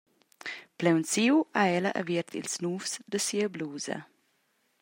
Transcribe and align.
Plaunsiu 0.77 1.35
ha 1.57 1.63
ella 1.77 1.91
aviert 2.01 2.31
ils 2.39 2.53
nuvs 2.63 2.91
da 3.11 3.19
sia 3.25 3.47
blusa. 3.53 3.97